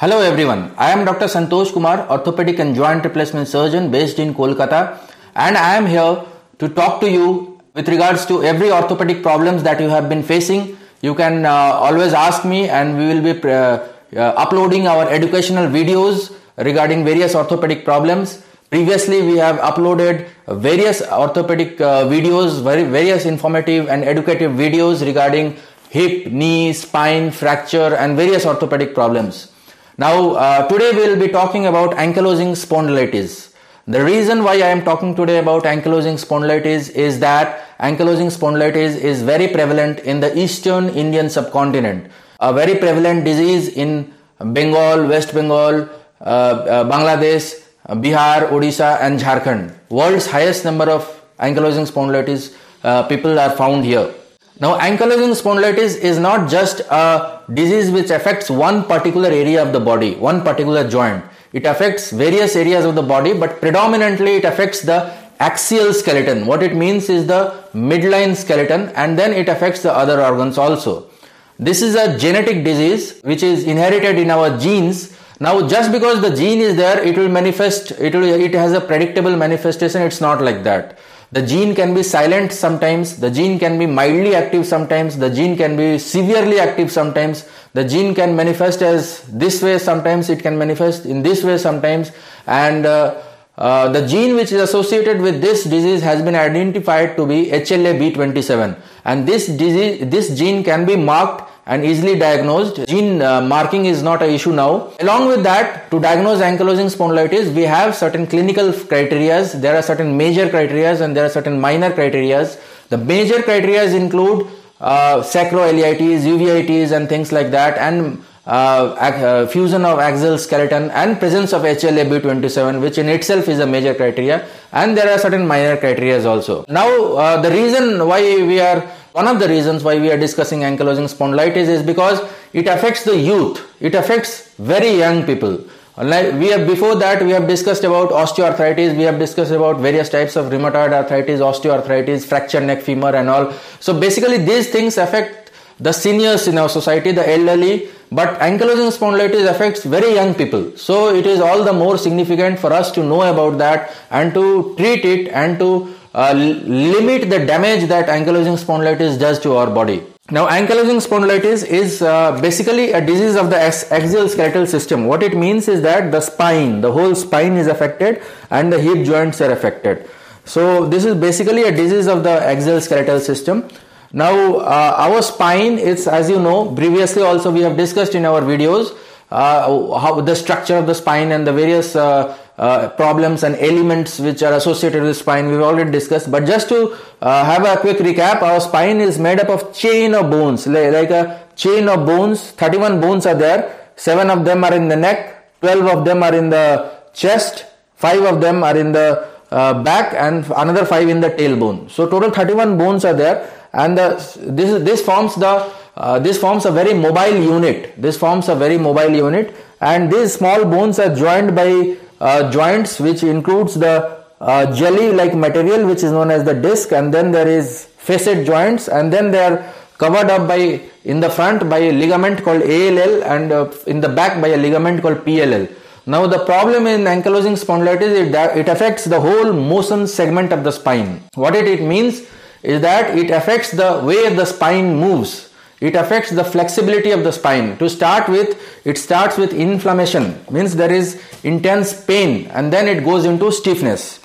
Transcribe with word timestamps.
Hello 0.00 0.20
everyone, 0.20 0.74
I 0.76 0.90
am 0.90 1.06
Dr. 1.06 1.24
Santosh 1.24 1.72
Kumar, 1.72 2.06
orthopedic 2.10 2.58
and 2.58 2.74
joint 2.74 3.02
replacement 3.02 3.48
surgeon 3.48 3.90
based 3.90 4.18
in 4.18 4.34
Kolkata 4.34 4.98
and 5.34 5.56
I 5.56 5.76
am 5.76 5.86
here 5.86 6.22
to 6.58 6.68
talk 6.68 7.00
to 7.00 7.10
you 7.10 7.58
with 7.72 7.88
regards 7.88 8.26
to 8.26 8.42
every 8.42 8.70
orthopedic 8.70 9.22
problems 9.22 9.62
that 9.62 9.80
you 9.80 9.88
have 9.88 10.10
been 10.10 10.22
facing. 10.22 10.76
You 11.00 11.14
can 11.14 11.46
uh, 11.46 11.50
always 11.50 12.12
ask 12.12 12.44
me 12.44 12.68
and 12.68 12.98
we 12.98 13.06
will 13.06 13.22
be 13.22 13.48
uh, 13.48 13.54
uh, 13.54 14.34
uploading 14.36 14.86
our 14.86 15.08
educational 15.08 15.66
videos 15.66 16.30
regarding 16.58 17.02
various 17.02 17.34
orthopedic 17.34 17.82
problems. 17.86 18.42
Previously 18.68 19.22
we 19.22 19.38
have 19.38 19.56
uploaded 19.60 20.28
various 20.46 21.00
orthopedic 21.10 21.80
uh, 21.80 22.04
videos, 22.04 22.62
very, 22.62 22.82
various 22.82 23.24
informative 23.24 23.88
and 23.88 24.04
educative 24.04 24.52
videos 24.52 25.02
regarding 25.06 25.56
hip, 25.88 26.26
knee, 26.30 26.74
spine, 26.74 27.30
fracture 27.30 27.96
and 27.96 28.14
various 28.14 28.44
orthopedic 28.44 28.94
problems. 28.94 29.52
Now, 29.98 30.32
uh, 30.32 30.68
today 30.68 30.90
we 30.92 31.08
will 31.08 31.18
be 31.18 31.28
talking 31.28 31.64
about 31.64 31.92
ankylosing 31.92 32.50
spondylitis. 32.54 33.54
The 33.86 34.04
reason 34.04 34.44
why 34.44 34.56
I 34.56 34.68
am 34.68 34.84
talking 34.84 35.14
today 35.14 35.38
about 35.38 35.64
ankylosing 35.64 36.18
spondylitis 36.22 36.90
is 36.90 37.18
that 37.20 37.66
ankylosing 37.80 38.30
spondylitis 38.30 38.94
is 38.94 39.22
very 39.22 39.48
prevalent 39.48 40.00
in 40.00 40.20
the 40.20 40.38
eastern 40.38 40.90
Indian 40.90 41.30
subcontinent. 41.30 42.10
A 42.40 42.52
very 42.52 42.76
prevalent 42.76 43.24
disease 43.24 43.68
in 43.68 44.12
Bengal, 44.38 45.06
West 45.06 45.32
Bengal, 45.32 45.88
uh, 46.20 46.24
uh, 46.24 46.84
Bangladesh, 46.84 47.58
Bihar, 47.88 48.50
Odisha 48.50 49.00
and 49.00 49.18
Jharkhand. 49.18 49.74
World's 49.88 50.26
highest 50.26 50.66
number 50.66 50.90
of 50.90 51.08
ankylosing 51.40 51.90
spondylitis 51.90 52.54
uh, 52.84 53.04
people 53.04 53.38
are 53.38 53.56
found 53.56 53.86
here. 53.86 54.12
Now, 54.58 54.78
ankylosing 54.78 55.34
spondylitis 55.38 55.98
is 55.98 56.18
not 56.18 56.48
just 56.48 56.80
a 56.80 57.42
disease 57.52 57.90
which 57.90 58.08
affects 58.08 58.48
one 58.48 58.84
particular 58.84 59.28
area 59.28 59.62
of 59.62 59.74
the 59.74 59.80
body, 59.80 60.14
one 60.14 60.40
particular 60.40 60.88
joint. 60.88 61.22
It 61.52 61.66
affects 61.66 62.10
various 62.10 62.56
areas 62.56 62.86
of 62.86 62.94
the 62.94 63.02
body, 63.02 63.34
but 63.34 63.60
predominantly 63.60 64.36
it 64.36 64.46
affects 64.46 64.80
the 64.80 65.12
axial 65.40 65.92
skeleton. 65.92 66.46
What 66.46 66.62
it 66.62 66.74
means 66.74 67.10
is 67.10 67.26
the 67.26 67.64
midline 67.74 68.34
skeleton, 68.34 68.88
and 68.96 69.18
then 69.18 69.34
it 69.34 69.50
affects 69.50 69.82
the 69.82 69.92
other 69.92 70.22
organs 70.22 70.56
also. 70.56 71.10
This 71.58 71.82
is 71.82 71.94
a 71.94 72.18
genetic 72.18 72.64
disease 72.64 73.20
which 73.24 73.42
is 73.42 73.64
inherited 73.64 74.18
in 74.18 74.30
our 74.30 74.58
genes. 74.58 75.14
Now, 75.38 75.68
just 75.68 75.92
because 75.92 76.22
the 76.22 76.34
gene 76.34 76.60
is 76.60 76.76
there, 76.76 77.02
it 77.02 77.18
will 77.18 77.28
manifest, 77.28 77.90
it 77.90 78.14
will, 78.14 78.24
it 78.24 78.54
has 78.54 78.72
a 78.72 78.80
predictable 78.80 79.36
manifestation. 79.36 80.00
It's 80.00 80.22
not 80.22 80.40
like 80.40 80.62
that 80.64 80.98
the 81.32 81.42
gene 81.42 81.74
can 81.74 81.94
be 81.94 82.02
silent 82.02 82.52
sometimes, 82.52 83.18
the 83.18 83.30
gene 83.30 83.58
can 83.58 83.78
be 83.78 83.86
mildly 83.86 84.34
active 84.34 84.66
sometimes, 84.66 85.18
the 85.18 85.28
gene 85.30 85.56
can 85.56 85.76
be 85.76 85.98
severely 85.98 86.60
active 86.60 86.90
sometimes, 86.90 87.48
the 87.74 87.84
gene 87.84 88.14
can 88.14 88.36
manifest 88.36 88.82
as 88.82 89.22
this 89.22 89.62
way 89.62 89.78
sometimes, 89.78 90.30
it 90.30 90.40
can 90.40 90.56
manifest 90.56 91.04
in 91.04 91.22
this 91.22 91.42
way 91.42 91.58
sometimes, 91.58 92.12
and 92.46 92.86
uh, 92.86 93.20
uh, 93.58 93.88
the 93.88 94.06
gene 94.06 94.36
which 94.36 94.52
is 94.52 94.60
associated 94.60 95.20
with 95.20 95.40
this 95.40 95.64
disease 95.64 96.02
has 96.02 96.22
been 96.22 96.34
identified 96.36 97.16
to 97.16 97.26
be 97.26 97.46
HLA-B27 97.46 98.78
and 99.06 99.26
this 99.26 99.46
disease, 99.46 100.08
this 100.10 100.36
gene 100.38 100.62
can 100.62 100.84
be 100.84 100.94
marked 100.94 101.50
and 101.66 101.84
easily 101.84 102.16
diagnosed. 102.18 102.86
Gene 102.86 103.20
uh, 103.20 103.40
marking 103.40 103.86
is 103.86 104.02
not 104.02 104.22
an 104.22 104.30
issue 104.30 104.52
now. 104.52 104.92
Along 105.00 105.26
with 105.26 105.42
that, 105.42 105.90
to 105.90 105.98
diagnose 106.00 106.40
ankylosing 106.40 106.90
spondylitis, 106.96 107.52
we 107.54 107.62
have 107.62 107.94
certain 107.94 108.26
clinical 108.26 108.72
criteria. 108.72 109.44
There 109.44 109.76
are 109.76 109.82
certain 109.82 110.16
major 110.16 110.48
criteria 110.48 111.02
and 111.02 111.16
there 111.16 111.26
are 111.26 111.28
certain 111.28 111.60
minor 111.60 111.92
criteria. 111.92 112.48
The 112.88 112.98
major 112.98 113.42
criteria 113.42 113.84
include 113.94 114.46
uh, 114.80 115.22
sacroiliitis, 115.22 116.20
uveitis 116.20 116.92
and 116.92 117.08
things 117.08 117.32
like 117.32 117.50
that 117.50 117.78
and 117.78 118.22
uh, 118.46 118.94
uh, 119.00 119.46
fusion 119.48 119.84
of 119.84 119.98
axial 119.98 120.38
skeleton 120.38 120.88
and 120.92 121.18
presence 121.18 121.52
of 121.52 121.62
HLA-B27 121.62 122.80
which 122.80 122.96
in 122.96 123.08
itself 123.08 123.48
is 123.48 123.58
a 123.58 123.66
major 123.66 123.92
criteria 123.92 124.46
and 124.70 124.96
there 124.96 125.12
are 125.12 125.18
certain 125.18 125.44
minor 125.44 125.76
criteria 125.76 126.24
also. 126.24 126.64
Now 126.68 126.88
uh, 127.14 127.40
the 127.40 127.50
reason 127.50 128.06
why 128.06 128.20
we 128.20 128.60
are 128.60 128.88
one 129.16 129.26
of 129.28 129.38
the 129.40 129.48
reasons 129.48 129.82
why 129.82 129.98
we 129.98 130.10
are 130.12 130.18
discussing 130.18 130.60
ankylosing 130.60 131.08
spondylitis 131.12 131.68
is 131.74 131.82
because 131.82 132.18
it 132.52 132.66
affects 132.66 133.04
the 133.04 133.16
youth. 133.16 133.62
It 133.80 133.94
affects 133.94 134.50
very 134.56 134.90
young 134.90 135.24
people. 135.24 135.64
Like 135.96 136.34
we 136.34 136.48
have 136.48 136.66
before 136.66 136.96
that 136.96 137.22
we 137.22 137.30
have 137.30 137.48
discussed 137.48 137.84
about 137.84 138.10
osteoarthritis, 138.10 138.94
we 138.94 139.04
have 139.04 139.18
discussed 139.18 139.52
about 139.52 139.80
various 139.80 140.10
types 140.10 140.36
of 140.36 140.52
rheumatoid 140.52 140.92
arthritis, 140.92 141.40
osteoarthritis, 141.40 142.26
fracture 142.26 142.60
neck 142.60 142.82
femur 142.82 143.16
and 143.16 143.30
all. 143.30 143.52
So 143.80 143.98
basically 143.98 144.36
these 144.36 144.68
things 144.68 144.98
affect 144.98 145.50
the 145.80 145.92
seniors 145.92 146.46
in 146.46 146.58
our 146.58 146.68
society, 146.68 147.12
the 147.12 147.26
elderly, 147.26 147.88
but 148.12 148.38
ankylosing 148.40 148.92
spondylitis 148.98 149.48
affects 149.48 149.84
very 149.84 150.12
young 150.12 150.34
people. 150.34 150.76
So 150.76 151.14
it 151.14 151.26
is 151.26 151.40
all 151.40 151.64
the 151.64 151.72
more 151.72 151.96
significant 151.96 152.58
for 152.58 152.70
us 152.70 152.92
to 152.92 153.02
know 153.02 153.22
about 153.22 153.56
that 153.58 153.94
and 154.10 154.34
to 154.34 154.74
treat 154.76 155.06
it 155.06 155.28
and 155.28 155.58
to 155.58 155.94
uh, 156.16 156.32
limit 156.32 157.28
the 157.28 157.40
damage 157.44 157.88
that 157.88 158.08
ankylosing 158.08 158.56
spondylitis 158.64 159.18
does 159.18 159.38
to 159.40 159.54
our 159.54 159.70
body. 159.70 160.02
Now, 160.30 160.48
ankylosing 160.48 161.00
spondylitis 161.06 161.64
is 161.64 162.02
uh, 162.02 162.40
basically 162.40 162.92
a 162.92 163.04
disease 163.04 163.36
of 163.36 163.50
the 163.50 163.58
axial 163.58 164.28
skeletal 164.28 164.66
system. 164.66 165.06
What 165.06 165.22
it 165.22 165.36
means 165.36 165.68
is 165.68 165.82
that 165.82 166.10
the 166.10 166.20
spine, 166.20 166.80
the 166.80 166.90
whole 166.90 167.14
spine 167.14 167.52
is 167.52 167.68
affected 167.68 168.22
and 168.50 168.72
the 168.72 168.80
hip 168.80 169.06
joints 169.06 169.40
are 169.40 169.52
affected. 169.52 170.08
So, 170.44 170.86
this 170.86 171.04
is 171.04 171.14
basically 171.14 171.62
a 171.64 171.70
disease 171.70 172.08
of 172.08 172.24
the 172.24 172.30
axial 172.30 172.80
skeletal 172.80 173.20
system. 173.20 173.68
Now, 174.12 174.56
uh, 174.56 174.94
our 174.96 175.20
spine 175.20 175.78
is, 175.78 176.08
as 176.08 176.30
you 176.30 176.40
know, 176.40 176.74
previously 176.74 177.22
also 177.22 177.52
we 177.52 177.60
have 177.60 177.76
discussed 177.76 178.14
in 178.14 178.24
our 178.24 178.40
videos 178.40 178.96
uh, 179.30 179.98
how 179.98 180.20
the 180.20 180.34
structure 180.34 180.76
of 180.76 180.86
the 180.86 180.94
spine 180.94 181.30
and 181.32 181.46
the 181.46 181.52
various 181.52 181.94
uh, 181.94 182.36
uh, 182.58 182.88
problems 182.90 183.42
and 183.42 183.54
elements 183.56 184.18
which 184.18 184.42
are 184.42 184.54
associated 184.54 185.02
with 185.02 185.16
spine 185.16 185.48
we've 185.48 185.60
already 185.60 185.90
discussed. 185.90 186.30
But 186.30 186.46
just 186.46 186.68
to 186.70 186.96
uh, 187.20 187.44
have 187.44 187.64
a 187.64 187.80
quick 187.80 187.98
recap 187.98 188.42
our 188.42 188.60
spine 188.60 189.00
is 189.00 189.18
made 189.18 189.40
up 189.40 189.48
of 189.48 189.74
chain 189.74 190.14
of 190.14 190.30
bones. 190.30 190.66
Like, 190.66 191.10
a 191.10 191.42
chain 191.54 191.88
of 191.88 192.06
bones 192.06 192.50
31 192.52 193.00
bones 193.00 193.26
are 193.26 193.34
there. 193.34 193.90
7 193.96 194.30
of 194.30 194.44
them 194.44 194.64
are 194.64 194.74
in 194.74 194.88
the 194.88 194.96
neck 194.96 195.60
12 195.60 195.86
of 195.86 196.04
them 196.04 196.22
are 196.22 196.34
in 196.34 196.50
the 196.50 196.92
chest 197.14 197.64
5 197.96 198.24
of 198.24 198.40
them 198.40 198.62
are 198.62 198.76
in 198.76 198.92
the 198.92 199.26
uh, 199.50 199.82
back 199.82 200.12
and 200.14 200.44
another 200.56 200.84
5 200.84 201.08
in 201.08 201.20
the 201.20 201.30
tailbone. 201.30 201.90
So 201.90 202.08
total 202.08 202.30
31 202.30 202.76
bones 202.78 203.04
are 203.04 203.14
there. 203.14 203.52
And 203.72 203.96
the, 203.96 204.08
this 204.40 204.82
this 204.82 205.02
forms 205.02 205.34
the 205.34 205.72
uh, 205.96 206.18
this 206.18 206.38
forms 206.38 206.66
a 206.66 206.70
very 206.70 206.94
mobile 206.94 207.36
unit. 207.36 208.00
This 208.00 208.16
forms 208.18 208.48
a 208.48 208.54
very 208.54 208.78
mobile 208.78 209.10
unit. 209.10 209.54
And 209.80 210.12
these 210.12 210.34
small 210.34 210.64
bones 210.64 210.98
are 210.98 211.14
joined 211.14 211.54
by 211.54 211.96
uh, 212.20 212.50
joints 212.50 212.98
which 213.00 213.22
includes 213.22 213.74
the 213.74 214.24
uh, 214.40 214.74
jelly 214.74 215.12
like 215.12 215.34
material 215.34 215.86
which 215.86 216.02
is 216.02 216.12
known 216.12 216.30
as 216.30 216.44
the 216.44 216.54
disc 216.54 216.92
and 216.92 217.12
then 217.12 217.32
there 217.32 217.48
is 217.48 217.86
facet 217.96 218.46
joints 218.46 218.88
and 218.88 219.12
then 219.12 219.30
they 219.30 219.42
are 219.42 219.72
covered 219.98 220.30
up 220.30 220.46
by 220.46 220.80
in 221.04 221.20
the 221.20 221.30
front 221.30 221.68
by 221.68 221.78
a 221.78 221.92
ligament 221.92 222.42
called 222.42 222.62
ALL 222.62 223.22
and 223.24 223.52
uh, 223.52 223.70
in 223.86 224.00
the 224.00 224.08
back 224.08 224.40
by 224.42 224.48
a 224.48 224.56
ligament 224.56 225.00
called 225.00 225.18
PLL. 225.18 225.72
Now 226.06 226.26
the 226.26 226.44
problem 226.44 226.86
in 226.86 227.00
ankylosing 227.02 227.56
spondylitis 227.62 228.12
is 228.22 228.32
that 228.32 228.56
it 228.56 228.68
affects 228.68 229.04
the 229.04 229.20
whole 229.20 229.52
motion 229.52 230.06
segment 230.06 230.52
of 230.52 230.62
the 230.64 230.70
spine. 230.70 231.22
What 231.34 231.56
it, 231.56 231.66
it 231.66 231.82
means 231.82 232.22
is 232.62 232.80
that 232.82 233.16
it 233.18 233.30
affects 233.30 233.70
the 233.70 234.02
way 234.04 234.34
the 234.34 234.44
spine 234.44 234.96
moves 234.96 235.45
it 235.80 235.94
affects 235.94 236.30
the 236.30 236.44
flexibility 236.44 237.10
of 237.10 237.22
the 237.22 237.32
spine. 237.32 237.76
To 237.78 237.88
start 237.88 238.28
with 238.28 238.60
it 238.84 238.98
starts 238.98 239.36
with 239.36 239.52
inflammation 239.52 240.44
means 240.50 240.74
there 240.74 240.92
is 240.92 241.22
intense 241.44 242.04
pain 242.04 242.46
and 242.48 242.72
then 242.72 242.88
it 242.88 243.04
goes 243.04 243.24
into 243.24 243.52
stiffness. 243.52 244.20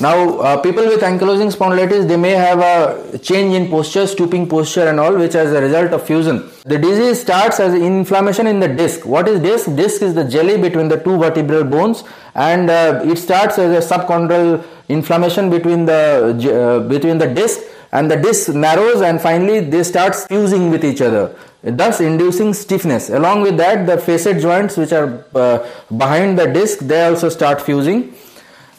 Now 0.00 0.38
uh, 0.38 0.56
people 0.62 0.86
with 0.86 1.02
ankylosing 1.02 1.52
spondylitis 1.54 2.08
they 2.08 2.16
may 2.16 2.30
have 2.30 2.60
a 2.60 3.18
change 3.18 3.54
in 3.54 3.68
posture 3.68 4.06
stooping 4.06 4.48
posture 4.48 4.88
and 4.88 4.98
all 4.98 5.14
which 5.14 5.34
as 5.34 5.52
a 5.52 5.60
result 5.60 5.92
of 5.92 6.06
fusion. 6.06 6.50
The 6.64 6.78
disease 6.78 7.20
starts 7.20 7.60
as 7.60 7.74
inflammation 7.74 8.46
in 8.46 8.60
the 8.60 8.68
disc. 8.68 9.04
What 9.04 9.28
is 9.28 9.40
disc? 9.40 9.74
Disc 9.76 10.00
is 10.00 10.14
the 10.14 10.24
jelly 10.24 10.56
between 10.56 10.88
the 10.88 10.96
two 10.98 11.18
vertebral 11.18 11.64
bones 11.64 12.04
and 12.34 12.70
uh, 12.70 13.02
it 13.04 13.16
starts 13.18 13.58
as 13.58 13.84
a 13.84 13.94
subchondral 13.94 14.64
inflammation 14.88 15.50
between 15.50 15.84
the 15.84 16.00
uh, 16.54 16.88
between 16.88 17.18
the 17.18 17.26
disc 17.26 17.60
and 17.92 18.10
the 18.10 18.16
disc 18.16 18.48
narrows 18.48 19.02
and 19.02 19.20
finally 19.20 19.60
they 19.60 19.82
start 19.82 20.14
fusing 20.14 20.70
with 20.70 20.84
each 20.84 21.00
other. 21.00 21.34
Thus 21.62 22.00
inducing 22.00 22.54
stiffness. 22.54 23.10
Along 23.10 23.42
with 23.42 23.56
that 23.58 23.86
the 23.86 23.98
facet 23.98 24.40
joints 24.40 24.76
which 24.76 24.92
are 24.92 25.24
uh, 25.34 25.68
behind 25.96 26.38
the 26.38 26.46
disc 26.46 26.78
they 26.78 27.04
also 27.04 27.28
start 27.28 27.60
fusing. 27.60 28.14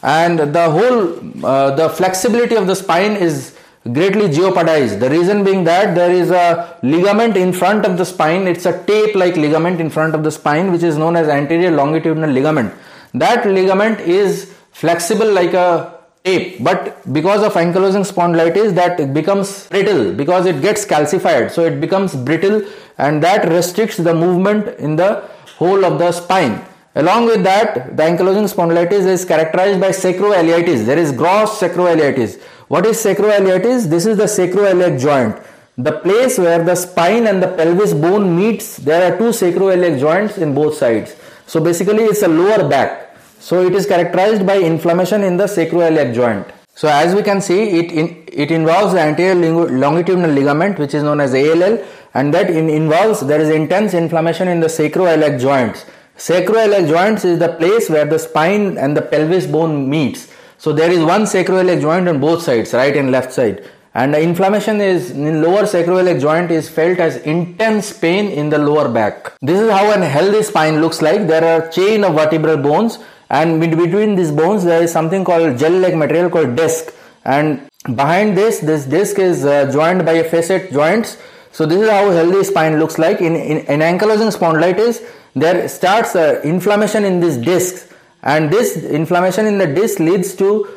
And 0.02 0.38
the 0.38 0.70
whole 0.70 1.46
uh, 1.46 1.74
the 1.76 1.88
flexibility 1.88 2.56
of 2.56 2.66
the 2.66 2.74
spine 2.74 3.12
is 3.12 3.56
greatly 3.90 4.30
jeopardized. 4.30 4.98
The 5.00 5.08
reason 5.08 5.44
being 5.44 5.64
that 5.64 5.94
there 5.94 6.10
is 6.10 6.30
a 6.30 6.78
ligament 6.82 7.36
in 7.36 7.52
front 7.52 7.86
of 7.86 7.96
the 7.96 8.04
spine. 8.04 8.46
It's 8.46 8.66
a 8.66 8.84
tape 8.84 9.14
like 9.14 9.36
ligament 9.36 9.80
in 9.80 9.90
front 9.90 10.14
of 10.14 10.24
the 10.24 10.30
spine 10.30 10.72
which 10.72 10.82
is 10.82 10.98
known 10.98 11.16
as 11.16 11.28
anterior 11.28 11.70
longitudinal 11.70 12.30
ligament. 12.30 12.74
That 13.14 13.46
ligament 13.46 14.00
is 14.00 14.52
flexible 14.72 15.32
like 15.32 15.54
a 15.54 15.93
tape 16.24 16.62
but 16.64 17.12
because 17.12 17.42
of 17.42 17.52
ankylosing 17.52 18.04
spondylitis 18.10 18.74
that 18.74 19.12
becomes 19.12 19.68
brittle 19.68 20.12
because 20.12 20.46
it 20.46 20.60
gets 20.62 20.84
calcified 20.84 21.50
so 21.50 21.64
it 21.64 21.80
becomes 21.80 22.14
brittle 22.14 22.62
and 22.98 23.22
that 23.22 23.48
restricts 23.48 23.96
the 23.96 24.14
movement 24.14 24.68
in 24.78 24.96
the 24.96 25.28
whole 25.56 25.84
of 25.84 25.98
the 25.98 26.12
spine. 26.12 26.64
Along 26.96 27.26
with 27.26 27.42
that, 27.42 27.96
the 27.96 28.02
ankylosing 28.02 28.48
spondylitis 28.52 29.06
is 29.06 29.24
characterized 29.24 29.80
by 29.80 29.88
sacroiliitis. 29.88 30.86
There 30.86 30.98
is 30.98 31.10
gross 31.10 31.58
sacroiliitis. 31.58 32.40
What 32.68 32.86
is 32.86 32.96
sacroiliitis? 32.98 33.88
This 33.90 34.06
is 34.06 34.16
the 34.16 34.24
sacroiliac 34.24 35.00
joint. 35.00 35.36
The 35.76 35.92
place 35.92 36.38
where 36.38 36.62
the 36.62 36.76
spine 36.76 37.26
and 37.26 37.42
the 37.42 37.48
pelvis 37.48 37.92
bone 37.92 38.36
meets, 38.36 38.76
there 38.76 39.12
are 39.12 39.18
two 39.18 39.30
sacroiliac 39.30 39.98
joints 39.98 40.38
in 40.38 40.54
both 40.54 40.76
sides. 40.76 41.16
So 41.46 41.60
basically 41.60 42.04
it's 42.04 42.22
a 42.22 42.28
lower 42.28 42.68
back. 42.68 43.13
So 43.44 43.62
it 43.62 43.74
is 43.74 43.84
characterized 43.84 44.46
by 44.46 44.58
inflammation 44.58 45.22
in 45.22 45.36
the 45.36 45.44
sacroiliac 45.44 46.14
joint. 46.14 46.46
So 46.74 46.88
as 46.88 47.14
we 47.14 47.22
can 47.22 47.42
see, 47.42 47.78
it, 47.78 47.92
in, 47.92 48.24
it 48.32 48.50
involves 48.50 48.94
the 48.94 49.00
anterior 49.00 49.34
longitudinal 49.68 50.30
ligament 50.30 50.78
which 50.78 50.94
is 50.94 51.02
known 51.02 51.20
as 51.20 51.34
ALL 51.34 51.78
and 52.14 52.32
that 52.32 52.48
in, 52.48 52.70
involves, 52.70 53.20
there 53.20 53.38
is 53.38 53.50
intense 53.50 53.92
inflammation 53.92 54.48
in 54.48 54.60
the 54.60 54.68
sacroiliac 54.68 55.38
joints. 55.38 55.84
Sacroiliac 56.16 56.88
joints 56.88 57.26
is 57.26 57.38
the 57.38 57.50
place 57.50 57.90
where 57.90 58.06
the 58.06 58.18
spine 58.18 58.78
and 58.78 58.96
the 58.96 59.02
pelvis 59.02 59.46
bone 59.46 59.90
meets. 59.90 60.32
So 60.56 60.72
there 60.72 60.90
is 60.90 61.04
one 61.04 61.24
sacroiliac 61.24 61.82
joint 61.82 62.08
on 62.08 62.20
both 62.20 62.42
sides, 62.42 62.72
right 62.72 62.96
and 62.96 63.10
left 63.10 63.30
side. 63.30 63.62
And 63.92 64.14
the 64.14 64.22
inflammation 64.22 64.80
is 64.80 65.10
in 65.10 65.42
lower 65.42 65.64
sacroiliac 65.64 66.18
joint 66.18 66.50
is 66.50 66.70
felt 66.70 66.98
as 66.98 67.18
intense 67.18 67.92
pain 67.92 68.30
in 68.30 68.48
the 68.48 68.58
lower 68.58 68.88
back. 68.88 69.34
This 69.42 69.60
is 69.60 69.70
how 69.70 69.92
a 69.92 70.04
healthy 70.04 70.42
spine 70.42 70.80
looks 70.80 71.02
like. 71.02 71.26
There 71.26 71.44
are 71.44 71.70
chain 71.70 72.04
of 72.04 72.14
vertebral 72.14 72.56
bones 72.56 72.98
and 73.30 73.62
in 73.62 73.70
between 73.70 74.14
these 74.14 74.30
bones 74.30 74.64
there 74.64 74.82
is 74.82 74.92
something 74.92 75.24
called 75.24 75.58
gel-like 75.58 75.94
material 75.94 76.30
called 76.30 76.56
disc. 76.56 76.92
And 77.24 77.68
behind 77.84 78.36
this, 78.36 78.58
this 78.60 78.84
disc 78.84 79.18
is 79.18 79.44
uh, 79.44 79.70
joined 79.72 80.04
by 80.04 80.12
a 80.12 80.24
facet 80.24 80.72
joints. 80.72 81.16
So 81.52 81.66
this 81.66 81.80
is 81.80 81.88
how 81.88 82.10
healthy 82.10 82.44
spine 82.44 82.78
looks 82.78 82.98
like. 82.98 83.20
In, 83.20 83.34
in, 83.36 83.58
in 83.58 83.80
ankylosing 83.80 84.32
spondylitis, 84.36 85.02
there 85.34 85.68
starts 85.68 86.14
uh, 86.14 86.40
inflammation 86.44 87.04
in 87.04 87.20
these 87.20 87.36
discs 87.36 87.92
and 88.22 88.50
this 88.50 88.76
inflammation 88.84 89.46
in 89.46 89.58
the 89.58 89.66
disc 89.66 89.98
leads 89.98 90.34
to 90.34 90.68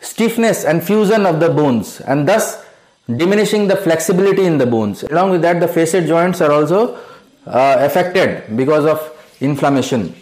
stiffness 0.00 0.64
and 0.64 0.84
fusion 0.84 1.26
of 1.26 1.40
the 1.40 1.48
bones 1.48 2.00
and 2.02 2.28
thus 2.28 2.64
diminishing 3.08 3.66
the 3.68 3.76
flexibility 3.76 4.44
in 4.44 4.58
the 4.58 4.66
bones 4.66 5.02
along 5.04 5.30
with 5.30 5.42
that 5.42 5.60
the 5.60 5.68
facet 5.68 6.06
joints 6.06 6.40
are 6.40 6.52
also 6.52 6.94
uh, 7.46 7.76
affected 7.80 8.56
because 8.56 8.84
of 8.84 9.00
inflammation 9.40 10.14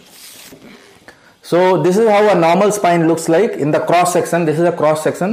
so 1.50 1.82
this 1.85 1.96
is 2.02 2.08
how 2.14 2.23
a 2.35 2.38
normal 2.46 2.70
spine 2.79 3.02
looks 3.11 3.29
like 3.29 3.52
in 3.64 3.70
the 3.76 3.82
cross 3.91 4.12
section 4.17 4.44
this 4.49 4.58
is 4.62 4.67
a 4.75 4.76
cross 4.81 5.05
section 5.08 5.31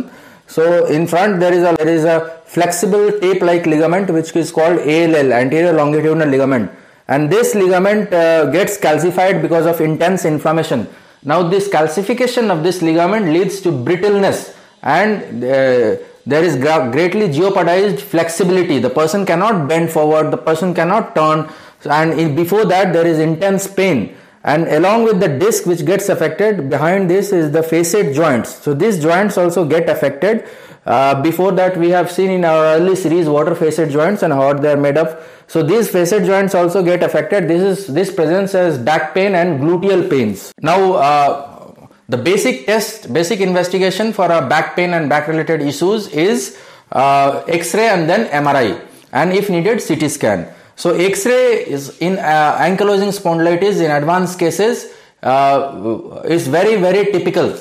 so 0.56 0.86
in 0.98 1.08
front 1.08 1.40
there 1.40 1.54
is 1.58 1.64
a 1.70 1.74
there 1.80 1.94
is 1.98 2.04
a 2.04 2.18
flexible 2.56 3.06
tape 3.24 3.42
like 3.50 3.66
ligament 3.74 4.10
which 4.16 4.36
is 4.44 4.52
called 4.58 4.78
ALL 4.96 5.34
anterior 5.42 5.74
longitudinal 5.82 6.28
ligament 6.36 6.70
and 7.08 7.30
this 7.36 7.56
ligament 7.56 8.14
uh, 8.14 8.46
gets 8.56 8.78
calcified 8.78 9.42
because 9.42 9.66
of 9.66 9.82
intense 9.82 10.26
inflammation. 10.26 10.88
Now 11.24 11.40
this 11.54 11.68
calcification 11.68 12.50
of 12.50 12.64
this 12.64 12.82
ligament 12.82 13.28
leads 13.36 13.60
to 13.62 13.72
brittleness 13.72 14.56
and 14.82 15.44
uh, 15.44 15.98
there 16.32 16.44
is 16.50 16.56
greatly 16.58 17.32
jeopardized 17.32 18.00
flexibility. 18.02 18.80
The 18.80 18.90
person 18.90 19.26
cannot 19.26 19.68
bend 19.68 19.92
forward, 19.92 20.32
the 20.32 20.38
person 20.38 20.74
cannot 20.74 21.16
turn 21.16 21.50
and 21.86 22.36
before 22.36 22.66
that 22.66 22.94
there 22.94 23.08
is 23.08 23.20
intense 23.20 23.68
pain 23.68 24.16
and 24.44 24.68
along 24.68 25.04
with 25.04 25.20
the 25.20 25.28
disc 25.28 25.66
which 25.66 25.86
gets 25.86 26.10
affected 26.10 26.70
behind 26.70 27.10
this 27.10 27.32
is 27.32 27.52
the 27.52 27.62
facet 27.62 28.16
joints. 28.16 28.56
So 28.56 28.74
these 28.74 29.02
joints 29.02 29.38
also 29.38 29.66
get 29.66 29.90
affected 29.90 30.48
uh, 30.86 31.22
before 31.22 31.52
that 31.52 31.78
we 31.78 31.90
have 31.90 32.12
seen 32.12 32.32
in 32.32 32.44
our 32.44 32.76
early 32.76 32.96
series 32.96 33.28
water 33.28 33.54
facet 33.54 33.92
joints 33.92 34.24
and 34.24 34.34
how 34.34 34.54
they 34.54 34.72
are 34.72 34.78
made 34.78 34.98
up. 34.98 35.22
So 35.48 35.62
these 35.62 35.90
facet 35.90 36.26
joints 36.26 36.56
also 36.56 36.82
get 36.84 37.04
affected. 37.04 37.48
This 37.48 37.62
is 37.62 37.88
this 37.94 38.12
presents 38.14 38.56
as 38.56 38.78
back 38.78 39.14
pain 39.14 39.36
and 39.36 39.60
gluteal 39.60 40.10
pains. 40.10 40.52
Now 40.62 40.94
uh, 40.94 41.88
the 42.10 42.18
basic 42.18 42.66
test, 42.66 43.14
basic 43.14 43.42
investigation 43.42 44.12
for 44.12 44.26
a 44.26 44.48
back 44.48 44.76
pain 44.76 44.94
and 44.94 45.08
back 45.08 45.28
related 45.28 45.62
issues 45.62 46.08
is 46.08 46.58
uh, 46.92 47.44
X-ray 47.48 47.88
and 47.88 48.10
then 48.10 48.28
MRI 48.28 48.82
and 49.12 49.34
if 49.34 49.50
needed 49.50 49.84
CT 49.86 50.10
scan. 50.10 50.54
So 50.82 50.96
X-ray 50.96 51.64
is 51.76 52.00
in 52.00 52.18
uh, 52.18 52.58
ankylosing 52.68 53.12
spondylitis 53.16 53.82
in 53.86 53.92
advanced 53.92 54.40
cases 54.40 54.92
uh, 55.22 56.24
is 56.26 56.48
very 56.48 56.78
very 56.78 57.12
typical. 57.12 57.52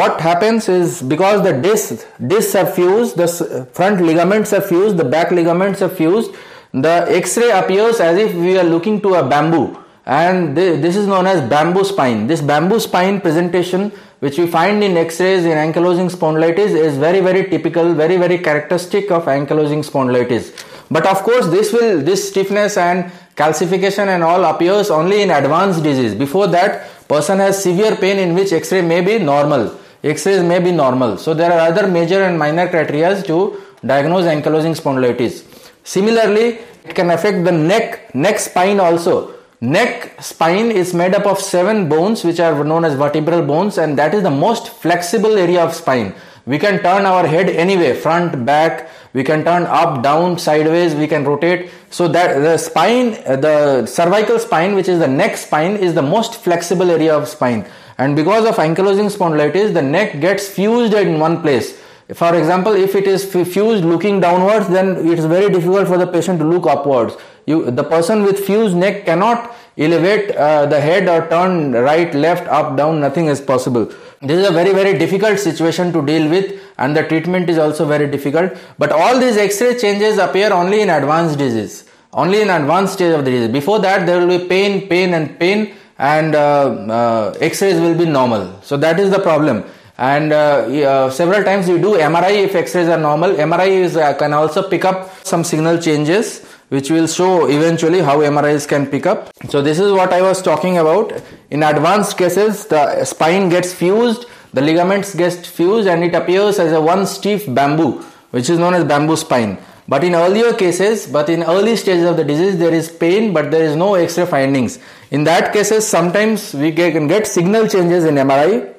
What 0.00 0.20
happens 0.20 0.68
is 0.68 1.00
because 1.00 1.42
the 1.42 1.54
discs 1.54 2.04
discs 2.32 2.54
are 2.54 2.66
fused 2.66 3.16
the 3.16 3.28
front 3.72 4.02
ligaments 4.02 4.52
are 4.52 4.60
fused 4.60 4.98
the 4.98 5.08
back 5.16 5.30
ligaments 5.30 5.80
are 5.80 5.88
fused 5.88 6.34
the 6.74 6.94
x-ray 7.22 7.50
appears 7.62 7.98
as 7.98 8.18
if 8.26 8.34
we 8.34 8.58
are 8.58 8.68
looking 8.74 9.00
to 9.08 9.14
a 9.14 9.26
bamboo. 9.26 9.82
And 10.04 10.54
this 10.54 10.96
is 10.96 11.06
known 11.06 11.26
as 11.26 11.48
bamboo 11.48 11.82
spine. 11.82 12.26
This 12.26 12.42
bamboo 12.42 12.78
spine 12.78 13.22
presentation 13.22 13.90
which 14.20 14.38
we 14.38 14.46
find 14.46 14.84
in 14.84 14.98
x-rays 14.98 15.46
in 15.46 15.56
ankylosing 15.64 16.10
spondylitis 16.14 16.78
is 16.86 16.96
very 16.98 17.20
very 17.20 17.48
typical 17.48 17.94
very 17.94 18.18
very 18.18 18.36
characteristic 18.36 19.10
of 19.10 19.24
ankylosing 19.24 19.82
spondylitis 19.90 20.54
but 20.90 21.06
of 21.06 21.22
course 21.22 21.46
this 21.48 21.72
will 21.72 22.02
this 22.02 22.28
stiffness 22.28 22.76
and 22.76 23.10
calcification 23.36 24.06
and 24.08 24.22
all 24.22 24.44
appears 24.44 24.90
only 24.90 25.22
in 25.22 25.30
advanced 25.30 25.82
disease. 25.82 26.14
Before 26.14 26.46
that 26.48 26.88
person 27.08 27.38
has 27.38 27.62
severe 27.62 27.96
pain 27.96 28.18
in 28.18 28.34
which 28.34 28.52
x-ray 28.52 28.82
may 28.82 29.00
be 29.00 29.18
normal. 29.18 29.78
X-rays 30.02 30.42
may 30.42 30.58
be 30.58 30.72
normal. 30.72 31.18
So 31.18 31.34
there 31.34 31.52
are 31.52 31.60
other 31.68 31.86
major 31.86 32.22
and 32.22 32.38
minor 32.38 32.68
criteria 32.68 33.22
to 33.22 33.62
diagnose 33.84 34.24
ankylosing 34.24 34.78
spondylitis. 34.80 35.44
Similarly 35.84 36.58
it 36.84 36.94
can 36.94 37.10
affect 37.10 37.44
the 37.44 37.52
neck 37.52 38.14
neck 38.14 38.38
spine 38.38 38.80
also. 38.80 39.34
Neck 39.60 40.22
spine 40.22 40.70
is 40.70 40.94
made 40.94 41.14
up 41.14 41.26
of 41.26 41.38
seven 41.40 41.88
bones 41.88 42.24
which 42.24 42.40
are 42.40 42.62
known 42.62 42.84
as 42.84 42.94
vertebral 42.94 43.42
bones 43.42 43.78
and 43.78 43.98
that 43.98 44.14
is 44.14 44.22
the 44.22 44.30
most 44.30 44.68
flexible 44.68 45.36
area 45.36 45.62
of 45.62 45.74
spine 45.74 46.14
we 46.46 46.60
can 46.60 46.80
turn 46.80 47.04
our 47.04 47.26
head 47.26 47.50
anyway 47.50 47.92
front 47.92 48.44
back. 48.46 48.88
We 49.12 49.24
can 49.24 49.44
turn 49.44 49.64
up 49.64 50.02
down 50.02 50.38
sideways. 50.38 50.94
We 50.94 51.08
can 51.08 51.24
rotate. 51.24 51.70
So 51.90 52.06
that 52.08 52.38
the 52.40 52.56
spine 52.56 53.10
the 53.46 53.86
cervical 53.86 54.38
spine 54.38 54.76
which 54.76 54.88
is 54.88 55.00
the 55.00 55.08
neck 55.08 55.36
spine 55.36 55.76
is 55.76 55.94
the 55.94 56.02
most 56.02 56.36
flexible 56.36 56.90
area 56.90 57.16
of 57.16 57.26
spine. 57.26 57.66
And 57.98 58.14
because 58.14 58.46
of 58.46 58.56
ankylosing 58.56 59.10
spondylitis 59.16 59.74
the 59.74 59.82
neck 59.82 60.20
gets 60.20 60.48
fused 60.48 60.94
in 60.94 61.18
one 61.18 61.42
place. 61.42 61.80
For 62.14 62.32
example 62.36 62.74
if 62.74 62.94
it 62.94 63.08
is 63.08 63.24
fused 63.24 63.84
looking 63.84 64.20
downwards 64.20 64.68
then 64.68 64.96
it 65.04 65.18
is 65.18 65.24
very 65.24 65.52
difficult 65.52 65.88
for 65.88 65.98
the 65.98 66.06
patient 66.06 66.38
to 66.38 66.44
look 66.44 66.66
upwards. 66.66 67.16
You 67.46 67.70
the 67.72 67.82
person 67.82 68.22
with 68.22 68.38
fused 68.46 68.76
neck 68.76 69.04
cannot 69.06 69.52
elevate 69.76 70.30
uh, 70.30 70.66
the 70.66 70.80
head 70.80 71.08
or 71.08 71.28
turn 71.28 71.72
right 71.72 72.14
left 72.14 72.46
up 72.46 72.76
down. 72.76 73.00
Nothing 73.00 73.26
is 73.26 73.40
possible 73.40 73.92
this 74.22 74.38
is 74.38 74.48
a 74.48 74.52
very 74.52 74.72
very 74.72 74.98
difficult 74.98 75.38
situation 75.38 75.92
to 75.92 76.04
deal 76.04 76.28
with 76.28 76.60
and 76.78 76.96
the 76.96 77.02
treatment 77.02 77.48
is 77.50 77.58
also 77.58 77.86
very 77.86 78.10
difficult. 78.10 78.52
But 78.78 78.92
all 78.92 79.18
these 79.18 79.36
x-ray 79.36 79.78
changes 79.78 80.18
appear 80.18 80.52
only 80.52 80.80
in 80.80 80.90
advanced 80.90 81.38
disease. 81.38 81.88
Only 82.12 82.40
in 82.42 82.50
advanced 82.50 82.94
stage 82.94 83.12
of 83.12 83.24
the 83.24 83.30
disease. 83.30 83.48
Before 83.50 83.78
that 83.80 84.06
there 84.06 84.20
will 84.20 84.38
be 84.38 84.46
pain 84.46 84.88
pain 84.88 85.14
and 85.14 85.38
pain 85.38 85.74
and 85.98 86.34
uh, 86.34 86.38
uh, 86.38 87.38
x-rays 87.40 87.80
will 87.80 87.96
be 87.96 88.06
normal. 88.06 88.60
So 88.62 88.76
that 88.78 88.98
is 88.98 89.10
the 89.10 89.18
problem. 89.18 89.64
And 89.98 90.32
uh, 90.32 91.10
several 91.10 91.42
times 91.42 91.68
we 91.68 91.78
do 91.78 91.94
mri 91.94 92.44
if 92.44 92.54
x-rays 92.54 92.88
are 92.88 92.98
normal. 92.98 93.32
Mri 93.32 93.68
is, 93.68 93.94
can 94.18 94.32
also 94.32 94.68
pick 94.68 94.84
up 94.84 95.10
some 95.24 95.44
signal 95.44 95.78
changes 95.80 96.55
which 96.68 96.90
will 96.90 97.06
show 97.06 97.46
eventually 97.48 98.00
how 98.00 98.18
MRIs 98.18 98.66
can 98.66 98.86
pick 98.86 99.06
up. 99.06 99.30
So 99.48 99.62
this 99.62 99.78
is 99.78 99.92
what 99.92 100.12
I 100.12 100.22
was 100.22 100.42
talking 100.42 100.78
about. 100.78 101.12
In 101.50 101.62
advanced 101.62 102.18
cases, 102.18 102.66
the 102.66 103.04
spine 103.04 103.48
gets 103.48 103.72
fused, 103.72 104.26
the 104.52 104.60
ligaments 104.60 105.14
get 105.14 105.34
fused 105.46 105.86
and 105.88 106.02
it 106.02 106.14
appears 106.14 106.58
as 106.58 106.72
a 106.72 106.80
one 106.80 107.06
stiff 107.06 107.44
bamboo, 107.54 108.04
which 108.30 108.50
is 108.50 108.58
known 108.58 108.74
as 108.74 108.84
bamboo 108.84 109.16
spine. 109.16 109.58
But 109.88 110.02
in 110.02 110.16
earlier 110.16 110.52
cases, 110.52 111.06
but 111.06 111.28
in 111.28 111.44
early 111.44 111.76
stages 111.76 112.04
of 112.04 112.16
the 112.16 112.24
disease, 112.24 112.58
there 112.58 112.74
is 112.74 112.90
pain, 112.90 113.32
but 113.32 113.52
there 113.52 113.62
is 113.62 113.76
no 113.76 113.94
X-ray 113.94 114.26
findings. 114.26 114.80
In 115.12 115.22
that 115.24 115.52
cases, 115.52 115.86
sometimes 115.86 116.52
we 116.52 116.72
can 116.72 117.06
get 117.06 117.26
signal 117.26 117.68
changes 117.68 118.04
in 118.04 118.16
MRI. 118.16 118.74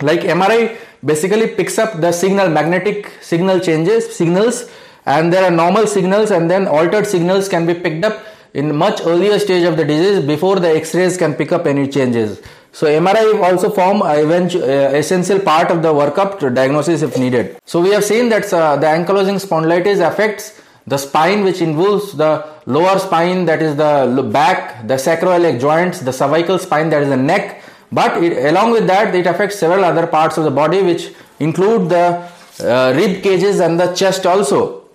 Like 0.00 0.20
MRI 0.20 0.76
basically 1.04 1.48
picks 1.48 1.76
up 1.76 2.00
the 2.00 2.12
signal, 2.12 2.50
magnetic 2.50 3.10
signal 3.20 3.58
changes, 3.58 4.14
signals 4.14 4.70
and 5.16 5.32
there 5.32 5.44
are 5.48 5.50
normal 5.50 5.86
signals 5.86 6.30
and 6.30 6.50
then 6.50 6.68
altered 6.78 7.06
signals 7.06 7.48
can 7.48 7.66
be 7.66 7.74
picked 7.74 8.04
up 8.04 8.16
in 8.52 8.76
much 8.76 9.00
earlier 9.12 9.38
stage 9.38 9.64
of 9.64 9.76
the 9.78 9.84
disease 9.84 10.24
before 10.24 10.56
the 10.64 10.70
x-rays 10.82 11.16
can 11.16 11.34
pick 11.34 11.50
up 11.52 11.66
any 11.66 11.88
changes. 11.88 12.40
So 12.72 12.86
mri 12.86 13.42
also 13.42 13.70
form 13.70 14.02
a 14.02 14.16
uh, 14.22 15.00
essential 15.00 15.40
part 15.40 15.70
of 15.70 15.82
the 15.82 15.92
workup 16.00 16.38
to 16.40 16.50
diagnosis 16.50 17.02
if 17.02 17.18
needed. 17.18 17.58
So 17.64 17.80
we 17.80 17.90
have 17.90 18.04
seen 18.04 18.28
that 18.28 18.52
uh, 18.52 18.76
the 18.76 18.86
ankylosing 18.86 19.38
spondylitis 19.44 20.06
affects 20.06 20.60
the 20.86 20.98
spine 20.98 21.44
which 21.44 21.60
involves 21.60 22.12
the 22.16 22.32
lower 22.66 22.98
spine 22.98 23.44
that 23.46 23.62
is 23.62 23.76
the 23.76 24.22
back 24.32 24.86
the 24.86 24.94
sacroiliac 24.94 25.60
joints 25.60 26.00
the 26.00 26.12
cervical 26.12 26.58
spine 26.58 26.90
that 26.90 27.02
is 27.02 27.08
the 27.08 27.16
neck. 27.16 27.62
But 27.90 28.22
it, 28.22 28.32
along 28.52 28.72
with 28.72 28.86
that 28.88 29.14
it 29.14 29.26
affects 29.26 29.58
several 29.58 29.84
other 29.84 30.06
parts 30.06 30.36
of 30.36 30.44
the 30.44 30.50
body 30.50 30.82
which 30.82 31.12
include 31.40 31.88
the 31.88 32.06
uh, 32.60 32.92
rib 32.94 33.22
cages 33.22 33.60
and 33.60 33.80
the 33.80 33.94
chest 33.94 34.26
also 34.26 34.87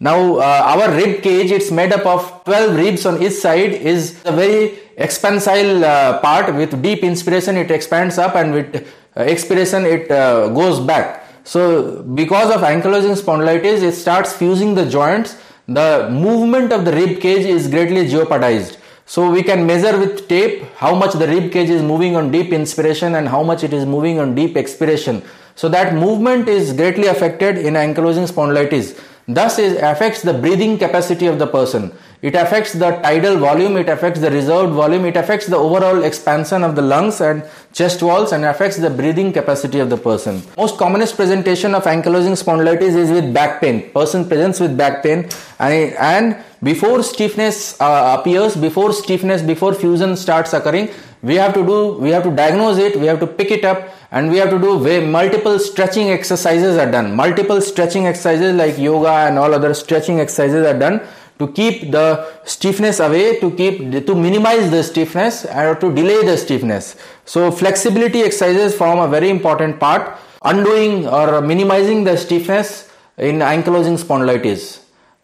now 0.00 0.36
uh, 0.36 0.62
our 0.72 0.90
rib 0.92 1.22
cage 1.22 1.50
it's 1.50 1.70
made 1.70 1.92
up 1.92 2.06
of 2.06 2.44
12 2.44 2.76
ribs 2.76 3.04
on 3.04 3.20
each 3.22 3.32
side 3.32 3.72
is 3.72 4.20
a 4.24 4.32
very 4.32 4.78
expansile 4.96 5.82
uh, 5.82 6.20
part 6.20 6.54
with 6.54 6.80
deep 6.82 7.02
inspiration 7.02 7.56
it 7.56 7.70
expands 7.70 8.18
up 8.18 8.36
and 8.36 8.52
with 8.52 8.76
uh, 9.16 9.20
expiration 9.20 9.84
it 9.84 10.10
uh, 10.10 10.48
goes 10.48 10.78
back. 10.78 11.24
So 11.42 12.02
because 12.02 12.54
of 12.54 12.60
ankylosing 12.60 13.16
spondylitis 13.20 13.82
it 13.82 13.92
starts 13.92 14.32
fusing 14.32 14.74
the 14.74 14.88
joints 14.88 15.36
the 15.66 16.08
movement 16.10 16.72
of 16.72 16.84
the 16.84 16.92
rib 16.92 17.20
cage 17.20 17.44
is 17.44 17.68
greatly 17.68 18.08
jeopardized. 18.08 18.78
So 19.04 19.30
we 19.30 19.42
can 19.42 19.66
measure 19.66 19.98
with 19.98 20.28
tape 20.28 20.62
how 20.76 20.94
much 20.94 21.12
the 21.14 21.26
rib 21.26 21.50
cage 21.52 21.70
is 21.70 21.82
moving 21.82 22.14
on 22.16 22.30
deep 22.30 22.52
inspiration 22.52 23.14
and 23.14 23.28
how 23.28 23.42
much 23.42 23.64
it 23.64 23.72
is 23.72 23.84
moving 23.84 24.18
on 24.18 24.34
deep 24.34 24.56
expiration. 24.56 25.22
So 25.56 25.68
that 25.70 25.94
movement 25.94 26.48
is 26.48 26.72
greatly 26.72 27.06
affected 27.08 27.58
in 27.58 27.74
ankylosing 27.74 28.30
spondylitis. 28.30 28.98
Thus 29.28 29.58
it 29.58 29.82
affects 29.82 30.22
the 30.22 30.32
breathing 30.32 30.78
capacity 30.78 31.26
of 31.26 31.38
the 31.38 31.46
person. 31.46 31.92
It 32.22 32.34
affects 32.34 32.72
the 32.72 32.92
tidal 33.02 33.36
volume, 33.36 33.76
it 33.76 33.88
affects 33.88 34.20
the 34.20 34.30
reserved 34.30 34.72
volume, 34.72 35.04
it 35.04 35.16
affects 35.16 35.46
the 35.46 35.56
overall 35.56 36.02
expansion 36.02 36.64
of 36.64 36.74
the 36.74 36.82
lungs 36.82 37.20
and 37.20 37.44
chest 37.74 38.02
walls 38.02 38.32
and 38.32 38.44
affects 38.46 38.78
the 38.78 38.88
breathing 38.88 39.32
capacity 39.32 39.80
of 39.80 39.90
the 39.90 39.98
person. 39.98 40.42
Most 40.56 40.78
commonest 40.78 41.14
presentation 41.14 41.74
of 41.74 41.84
ankylosing 41.84 42.42
spondylitis 42.42 42.96
is 42.96 43.10
with 43.10 43.32
back 43.34 43.60
pain. 43.60 43.90
Person 43.90 44.26
presents 44.26 44.60
with 44.60 44.76
back 44.76 45.02
pain 45.02 45.28
and, 45.58 45.92
and 45.94 46.44
before 46.62 47.02
stiffness 47.02 47.78
uh, 47.80 48.16
appears, 48.18 48.56
before 48.56 48.94
stiffness, 48.94 49.42
before 49.42 49.74
fusion 49.74 50.16
starts 50.16 50.54
occurring, 50.54 50.88
we 51.22 51.34
have 51.34 51.52
to 51.52 51.64
do, 51.64 51.98
we 51.98 52.10
have 52.10 52.22
to 52.22 52.30
diagnose 52.30 52.78
it, 52.78 52.96
we 52.98 53.06
have 53.06 53.20
to 53.20 53.26
pick 53.26 53.50
it 53.50 53.64
up 53.64 53.88
and 54.10 54.30
we 54.30 54.38
have 54.38 54.50
to 54.50 54.58
do 54.58 55.00
multiple 55.06 55.58
stretching 55.58 56.10
exercises 56.10 56.76
are 56.78 56.90
done. 56.90 57.14
Multiple 57.14 57.60
stretching 57.60 58.06
exercises 58.06 58.54
like 58.54 58.78
yoga 58.78 59.28
and 59.28 59.38
all 59.38 59.54
other 59.54 59.74
stretching 59.74 60.20
exercises 60.20 60.66
are 60.66 60.78
done 60.78 61.00
to 61.38 61.48
keep 61.48 61.90
the 61.92 62.26
stiffness 62.44 63.00
away, 63.00 63.38
to 63.38 63.50
keep, 63.52 64.06
to 64.06 64.14
minimize 64.14 64.70
the 64.70 64.82
stiffness 64.82 65.44
or 65.44 65.74
to 65.76 65.94
delay 65.94 66.24
the 66.24 66.36
stiffness. 66.36 66.96
So 67.24 67.50
flexibility 67.50 68.22
exercises 68.22 68.74
form 68.74 68.98
a 68.98 69.08
very 69.08 69.30
important 69.30 69.78
part, 69.78 70.18
undoing 70.42 71.06
or 71.06 71.40
minimizing 71.40 72.04
the 72.04 72.16
stiffness 72.16 72.90
in 73.16 73.36
ankylosing 73.38 74.02
spondylitis. 74.02 74.80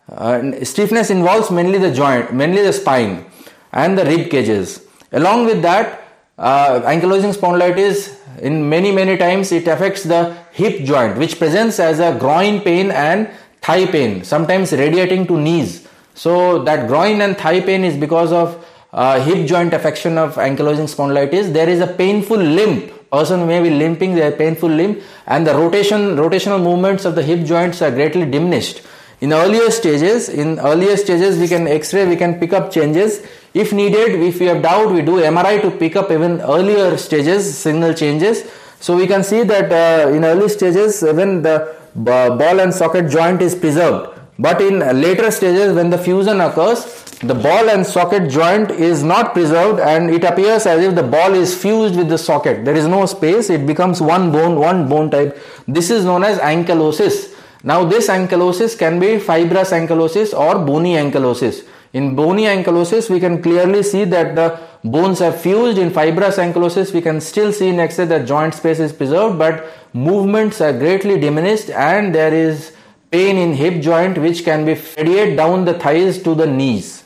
Uh, 0.08 0.64
stiffness 0.64 1.10
involves 1.10 1.50
mainly 1.50 1.78
the 1.78 1.92
joint, 1.92 2.32
mainly 2.32 2.62
the 2.62 2.72
spine 2.72 3.24
and 3.72 3.98
the 3.98 4.04
rib 4.04 4.30
cages. 4.30 4.86
Along 5.10 5.46
with 5.46 5.62
that, 5.62 6.02
uh, 6.38 6.80
ankylosing 6.82 7.34
spondylitis 7.34 8.16
in 8.40 8.68
many 8.68 8.90
many 8.92 9.16
times 9.16 9.52
it 9.52 9.66
affects 9.68 10.02
the 10.02 10.36
hip 10.52 10.84
joint 10.84 11.16
which 11.18 11.38
presents 11.38 11.78
as 11.78 12.00
a 12.00 12.16
groin 12.18 12.60
pain 12.60 12.90
and 12.90 13.30
thigh 13.62 13.86
pain 13.86 14.24
sometimes 14.24 14.72
radiating 14.72 15.26
to 15.26 15.38
knees. 15.38 15.86
So 16.14 16.62
that 16.64 16.86
groin 16.86 17.20
and 17.20 17.36
thigh 17.36 17.60
pain 17.60 17.84
is 17.84 17.96
because 17.96 18.32
of 18.32 18.64
uh, 18.92 19.20
hip 19.20 19.46
joint 19.46 19.74
affection 19.74 20.18
of 20.18 20.36
ankylosing 20.36 20.88
spondylitis. 20.94 21.52
There 21.52 21.68
is 21.68 21.80
a 21.80 21.86
painful 21.86 22.36
limp 22.38 22.92
person 23.14 23.46
may 23.46 23.62
be 23.62 23.70
limping 23.70 24.14
their 24.14 24.32
painful 24.32 24.68
limb 24.68 25.00
and 25.26 25.46
the 25.46 25.54
rotation 25.54 26.16
rotational 26.22 26.60
movements 26.68 27.04
of 27.04 27.14
the 27.14 27.22
hip 27.22 27.44
joints 27.46 27.80
are 27.86 27.90
greatly 27.90 28.26
diminished 28.36 28.82
in 29.20 29.32
earlier 29.32 29.70
stages 29.70 30.28
in 30.28 30.58
earlier 30.60 30.96
stages 30.96 31.38
we 31.38 31.48
can 31.48 31.66
x-ray 31.66 32.06
we 32.06 32.16
can 32.16 32.38
pick 32.38 32.52
up 32.52 32.70
changes 32.70 33.22
if 33.54 33.72
needed, 33.72 34.20
if 34.20 34.40
we 34.40 34.46
have 34.46 34.62
doubt, 34.62 34.90
we 34.90 35.00
do 35.00 35.20
MRI 35.20 35.62
to 35.62 35.70
pick 35.70 35.94
up 35.94 36.10
even 36.10 36.40
earlier 36.40 36.96
stages, 36.96 37.56
signal 37.56 37.94
changes. 37.94 38.42
So 38.80 38.96
we 38.96 39.06
can 39.06 39.22
see 39.22 39.44
that 39.44 39.70
uh, 39.70 40.10
in 40.10 40.24
early 40.24 40.48
stages, 40.48 41.04
even 41.04 41.42
the 41.42 41.76
ball 41.94 42.58
and 42.58 42.74
socket 42.74 43.08
joint 43.08 43.40
is 43.40 43.54
preserved. 43.54 44.18
But 44.40 44.60
in 44.60 44.80
later 44.80 45.30
stages, 45.30 45.72
when 45.72 45.90
the 45.90 45.98
fusion 45.98 46.40
occurs, 46.40 47.04
the 47.20 47.34
ball 47.34 47.70
and 47.70 47.86
socket 47.86 48.28
joint 48.28 48.72
is 48.72 49.04
not 49.04 49.34
preserved 49.34 49.78
and 49.78 50.10
it 50.10 50.24
appears 50.24 50.66
as 50.66 50.82
if 50.82 50.96
the 50.96 51.04
ball 51.04 51.32
is 51.32 51.56
fused 51.56 51.94
with 51.94 52.08
the 52.08 52.18
socket. 52.18 52.64
There 52.64 52.74
is 52.74 52.88
no 52.88 53.06
space, 53.06 53.50
it 53.50 53.68
becomes 53.68 54.00
one 54.00 54.32
bone, 54.32 54.58
one 54.58 54.88
bone 54.88 55.12
type. 55.12 55.38
This 55.68 55.90
is 55.90 56.04
known 56.04 56.24
as 56.24 56.40
ankylosis. 56.40 57.32
Now 57.64 57.82
this 57.82 58.08
ankylosis 58.08 58.78
can 58.78 59.00
be 59.00 59.18
fibrous 59.18 59.70
ankylosis 59.70 60.38
or 60.38 60.64
bony 60.64 60.94
ankylosis. 60.96 61.66
In 61.94 62.14
bony 62.14 62.42
ankylosis, 62.42 63.08
we 63.08 63.20
can 63.20 63.42
clearly 63.42 63.82
see 63.82 64.04
that 64.04 64.34
the 64.36 64.60
bones 64.84 65.22
are 65.22 65.32
fused. 65.32 65.78
In 65.78 65.90
fibrous 65.90 66.36
ankylosis, 66.36 66.92
we 66.92 67.00
can 67.00 67.22
still 67.22 67.52
see 67.52 67.72
next 67.72 67.96
to 67.96 68.04
the 68.04 68.18
joint 68.20 68.52
space 68.52 68.80
is 68.80 68.92
preserved, 68.92 69.38
but 69.38 69.64
movements 69.94 70.60
are 70.60 70.72
greatly 70.72 71.18
diminished 71.18 71.70
and 71.70 72.14
there 72.14 72.34
is 72.34 72.72
pain 73.10 73.38
in 73.38 73.54
hip 73.54 73.80
joint 73.80 74.18
which 74.18 74.44
can 74.44 74.66
be 74.66 74.74
radiate 74.98 75.36
down 75.36 75.64
the 75.64 75.74
thighs 75.74 76.22
to 76.24 76.34
the 76.34 76.46
knees. 76.46 77.04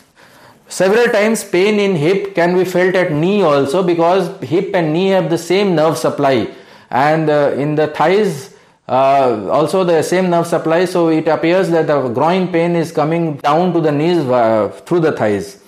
Several 0.66 1.06
times 1.06 1.44
pain 1.44 1.78
in 1.78 1.94
hip 1.94 2.34
can 2.34 2.56
be 2.56 2.64
felt 2.64 2.94
at 2.96 3.12
knee 3.12 3.42
also 3.42 3.82
because 3.82 4.42
hip 4.42 4.74
and 4.74 4.92
knee 4.92 5.08
have 5.08 5.30
the 5.30 5.38
same 5.38 5.74
nerve 5.74 5.96
supply 5.96 6.48
and 6.90 7.30
uh, 7.30 7.52
in 7.56 7.74
the 7.74 7.86
thighs 7.88 8.54
uh, 8.88 9.48
also 9.50 9.84
the 9.84 10.02
same 10.02 10.30
nerve 10.30 10.46
supply 10.46 10.86
so 10.86 11.08
it 11.08 11.28
appears 11.28 11.68
that 11.68 11.86
the 11.86 12.08
groin 12.08 12.48
pain 12.48 12.74
is 12.74 12.90
coming 12.90 13.36
down 13.36 13.72
to 13.74 13.80
the 13.80 13.92
knees 13.92 14.18
uh, 14.18 14.68
through 14.86 15.00
the 15.00 15.12
thighs. 15.12 15.62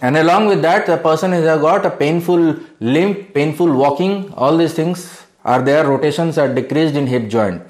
And 0.00 0.16
along 0.16 0.46
with 0.46 0.62
that 0.62 0.86
the 0.86 0.98
person 0.98 1.32
has 1.32 1.44
got 1.60 1.84
a 1.84 1.90
painful 1.90 2.56
limp 2.80 3.34
painful 3.34 3.72
walking. 3.72 4.32
All 4.34 4.56
these 4.56 4.74
things 4.74 5.24
are 5.44 5.62
there. 5.62 5.86
Rotations 5.86 6.38
are 6.38 6.52
decreased 6.52 6.94
in 6.94 7.06
hip 7.08 7.28
joint. 7.28 7.62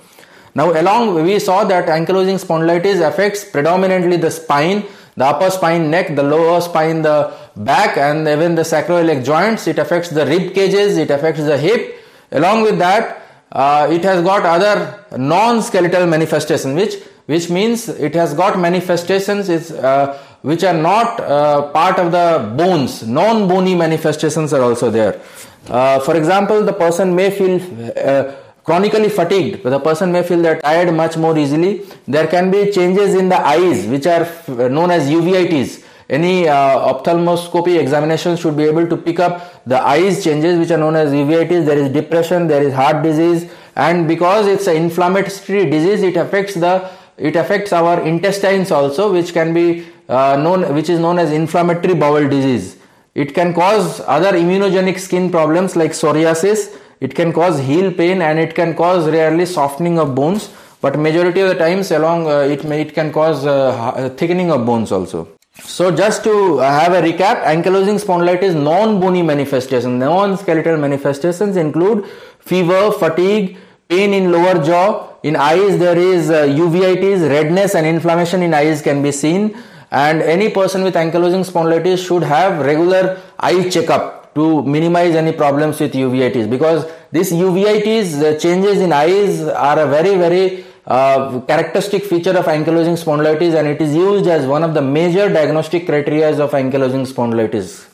Now 0.55 0.79
along 0.79 1.15
we 1.15 1.39
saw 1.39 1.65
that 1.65 1.87
ankylosing 1.87 2.39
spondylitis 2.45 3.07
affects 3.07 3.45
predominantly 3.45 4.17
the 4.17 4.31
spine 4.31 4.85
the 5.17 5.25
upper 5.25 5.51
spine 5.51 5.91
neck 5.91 6.15
the 6.15 6.23
lower 6.23 6.61
spine 6.61 7.01
the 7.01 7.33
back 7.57 7.97
and 7.97 8.29
even 8.29 8.55
the 8.55 8.63
sacroiliac 8.63 9.25
joints. 9.25 9.67
It 9.67 9.79
affects 9.79 10.11
the 10.11 10.27
rib 10.27 10.53
cages 10.53 10.99
it 10.99 11.11
affects 11.11 11.43
the 11.43 11.57
hip. 11.57 12.03
Along 12.33 12.63
with 12.63 12.79
that 12.81 13.23
uh, 13.53 13.89
it 13.91 14.03
has 14.03 14.23
got 14.25 14.45
other 14.45 15.05
non-skeletal 15.17 16.07
manifestation 16.07 16.75
which 16.75 16.95
which 17.27 17.51
means 17.51 17.89
it 17.89 18.15
has 18.15 18.35
got 18.35 18.59
manifestations 18.59 19.49
is 19.49 19.73
uh, 19.73 20.17
which 20.43 20.63
are 20.63 20.75
not 20.75 21.19
uh, 21.21 21.73
part 21.73 21.99
of 21.99 22.13
the 22.13 22.55
bones. 22.57 23.05
Non-bony 23.05 23.75
manifestations 23.75 24.53
are 24.53 24.63
also 24.63 24.91
there. 24.91 25.21
Uh, 25.69 25.99
for 26.01 26.17
example 26.17 26.63
the 26.63 26.73
person 26.73 27.15
may 27.15 27.31
feel 27.31 27.61
uh, 27.97 28.33
chronically 28.63 29.09
fatigued. 29.09 29.63
The 29.63 29.81
person 29.81 30.13
may 30.13 30.23
feel 30.23 30.43
that 30.43 30.63
tired 30.63 30.93
much 30.95 31.17
more 31.17 31.37
easily. 31.37 31.83
There 32.07 32.27
can 32.29 32.51
be 32.51 32.71
changes 32.71 33.15
in 33.15 33.29
the 33.29 33.41
eyes 33.41 33.87
which 33.87 34.07
are 34.07 34.69
known 34.69 34.91
as 34.91 35.09
uveitis 35.09 35.85
any 36.09 36.49
uh, 36.49 36.93
ophthalmoscopy 36.93 37.79
examination 37.81 38.37
should 38.37 38.57
be 38.57 38.65
able 38.65 38.87
to 38.87 38.97
pick 38.97 39.19
up 39.19 39.65
the 39.65 39.81
eyes 39.81 40.23
changes 40.23 40.59
which 40.59 40.71
are 40.71 40.79
known 40.79 40.95
as 40.95 41.11
uveitis 41.11 41.67
there 41.67 41.79
is 41.79 41.89
depression 41.93 42.47
there 42.47 42.63
is 42.63 42.73
heart 42.73 43.03
disease. 43.03 43.51
And 43.75 44.07
because 44.09 44.47
it's 44.47 44.67
an 44.69 44.77
inflammatory 44.77 45.69
disease 45.69 46.03
it 46.03 46.17
affects 46.17 46.55
the 46.55 46.91
it 47.17 47.35
affects 47.35 47.73
our 47.73 48.01
intestines 48.03 48.71
also 48.71 49.13
which 49.13 49.33
can 49.33 49.53
be 49.53 49.87
uh, 50.09 50.37
known 50.37 50.75
which 50.75 50.89
is 50.89 51.01
known 51.01 51.19
as 51.19 51.33
inflammatory 51.33 51.95
bowel 51.95 52.29
disease. 52.29 52.77
It 53.15 53.35
can 53.35 53.53
cause 53.53 54.01
other 54.01 54.33
immunogenic 54.33 55.01
skin 55.01 55.31
problems 55.31 55.75
like 55.75 55.93
psoriasis. 55.93 56.79
It 57.01 57.15
can 57.15 57.33
cause 57.33 57.59
heel 57.59 57.93
pain 57.93 58.23
and 58.23 58.39
it 58.39 58.55
can 58.55 58.77
cause 58.77 59.09
rarely 59.09 59.47
softening 59.47 59.99
of 59.99 60.15
bones. 60.15 60.51
But 60.81 60.99
majority 60.99 61.41
of 61.41 61.49
the 61.49 61.57
times 61.57 61.91
along 61.91 62.29
uh, 62.29 62.41
it 62.41 62.63
may 62.65 62.83
it 62.83 62.95
can 62.95 63.13
cause 63.13 63.45
uh, 63.45 64.15
thickening 64.17 64.53
of 64.53 64.65
bones 64.65 64.93
also 64.93 65.36
so 65.63 65.95
just 65.95 66.23
to 66.25 66.59
have 66.59 66.93
a 66.93 67.01
recap, 67.01 67.43
ankylosing 67.45 67.99
spondylitis 68.03 68.55
non-bony 68.55 69.23
manifestations, 69.23 69.87
non-skeletal 69.87 70.77
manifestations 70.77 71.57
include 71.57 72.07
fever, 72.41 72.93
fatigue, 72.93 73.59
pain 73.89 74.13
in 74.13 74.31
lower 74.31 74.63
jaw. 74.63 75.09
In 75.23 75.35
eyes, 75.35 75.79
there 75.79 75.99
is 75.99 76.31
uh, 76.31 76.45
uveitis, 76.45 77.29
redness 77.29 77.75
and 77.75 77.87
inflammation 77.87 78.43
in 78.43 78.55
eyes 78.55 78.83
can 78.83 79.03
be 79.03 79.13
seen. 79.13 79.57
And 79.91 80.21
any 80.21 80.51
person 80.51 80.83
with 80.83 80.95
ankylosing 80.95 81.49
spondylitis 81.49 82.07
should 82.07 82.23
have 82.23 82.65
regular 82.65 83.21
eye 83.39 83.69
checkup 83.69 84.35
to 84.35 84.63
minimize 84.63 85.15
any 85.15 85.33
problems 85.33 85.81
with 85.81 85.95
uveitis 85.95 86.49
because 86.51 86.85
this 87.11 87.33
uveitis, 87.33 88.21
the 88.21 88.39
changes 88.39 88.81
in 88.83 88.93
eyes 88.93 89.43
are 89.43 89.79
a 89.79 89.87
very, 89.87 90.17
very 90.17 90.66
characteristic 90.87 92.05
feature 92.05 92.37
of 92.39 92.47
ankylosing 92.47 92.97
spondylitis 93.03 93.55
and 93.59 93.67
it 93.67 93.81
is 93.81 93.95
used 93.95 94.27
as 94.29 94.47
one 94.47 94.63
of 94.63 94.73
the 94.73 94.83
major 94.83 95.29
diagnostic 95.29 95.85
criteria 95.85 96.31
of 96.31 96.51
ankylosing 96.53 97.05
spondylitis. 97.13 97.89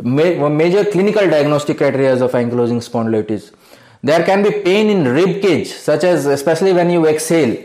Ma- 0.00 0.48
major 0.48 0.84
clinical 0.84 1.28
diagnostic 1.28 1.78
criteria 1.78 2.12
of 2.12 2.30
ankylosing 2.32 2.80
spondylitis. 2.88 3.52
There 4.02 4.24
can 4.24 4.44
be 4.44 4.52
pain 4.62 4.88
in 4.88 5.12
rib 5.12 5.42
cage, 5.42 5.72
such 5.72 6.04
as 6.04 6.26
especially 6.26 6.72
when 6.72 6.90
you 6.90 7.06
exhale. 7.06 7.64